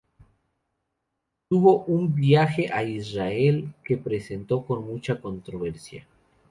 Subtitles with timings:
[1.47, 6.07] Tuvo un viaje a Israel que presentó mucha controversia.